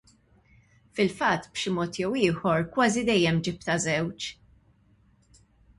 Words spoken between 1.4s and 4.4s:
b'xi mod jew ieħor kważi dejjem ġibtha żewġ.